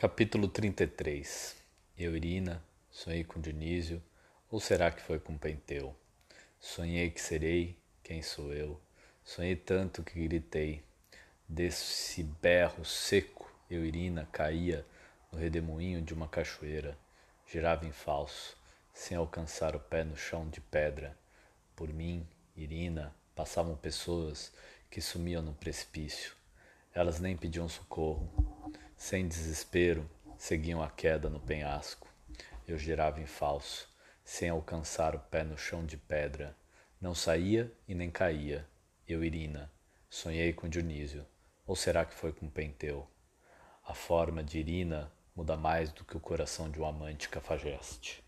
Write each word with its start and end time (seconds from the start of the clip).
Capítulo 0.00 0.46
33 0.46 1.56
Eu, 1.98 2.14
Irina, 2.14 2.62
sonhei 2.88 3.24
com 3.24 3.40
Dionísio, 3.40 4.00
ou 4.48 4.60
será 4.60 4.92
que 4.92 5.02
foi 5.02 5.18
com 5.18 5.36
Penteu? 5.36 5.92
Sonhei 6.60 7.10
que 7.10 7.20
serei, 7.20 7.76
quem 8.04 8.22
sou 8.22 8.54
eu? 8.54 8.80
Sonhei 9.24 9.56
tanto 9.56 10.04
que 10.04 10.22
gritei. 10.28 10.84
Desse 11.48 12.22
berro 12.22 12.84
seco, 12.84 13.52
eu, 13.68 13.84
Irina, 13.84 14.28
caía 14.30 14.86
no 15.32 15.38
redemoinho 15.40 16.00
de 16.00 16.14
uma 16.14 16.28
cachoeira, 16.28 16.96
girava 17.44 17.84
em 17.84 17.90
falso, 17.90 18.56
sem 18.94 19.16
alcançar 19.16 19.74
o 19.74 19.80
pé 19.80 20.04
no 20.04 20.16
chão 20.16 20.48
de 20.48 20.60
pedra. 20.60 21.18
Por 21.74 21.92
mim, 21.92 22.24
Irina, 22.56 23.12
passavam 23.34 23.74
pessoas 23.74 24.52
que 24.88 25.00
sumiam 25.00 25.42
no 25.42 25.54
precipício. 25.54 26.34
Elas 26.94 27.18
nem 27.18 27.36
pediam 27.36 27.68
socorro 27.68 28.47
sem 28.98 29.28
desespero, 29.28 30.10
seguiam 30.36 30.82
a 30.82 30.90
queda 30.90 31.30
no 31.30 31.38
penhasco. 31.38 32.08
Eu 32.66 32.76
girava 32.76 33.20
em 33.20 33.26
falso, 33.26 33.88
sem 34.24 34.48
alcançar 34.50 35.14
o 35.14 35.20
pé 35.20 35.44
no 35.44 35.56
chão 35.56 35.86
de 35.86 35.96
pedra. 35.96 36.54
Não 37.00 37.14
saía 37.14 37.72
e 37.86 37.94
nem 37.94 38.10
caía. 38.10 38.66
Eu, 39.06 39.22
Irina, 39.22 39.70
sonhei 40.10 40.52
com 40.52 40.68
Dionísio. 40.68 41.24
Ou 41.64 41.76
será 41.76 42.04
que 42.04 42.12
foi 42.12 42.32
com 42.32 42.50
Penteu? 42.50 43.08
A 43.86 43.94
forma 43.94 44.42
de 44.42 44.58
Irina 44.58 45.10
muda 45.34 45.56
mais 45.56 45.92
do 45.92 46.04
que 46.04 46.16
o 46.16 46.20
coração 46.20 46.68
de 46.68 46.80
um 46.80 46.84
amante 46.84 47.28
cafajeste. 47.28 48.22